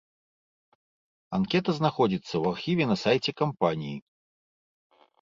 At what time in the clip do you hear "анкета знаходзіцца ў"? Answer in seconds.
1.39-2.43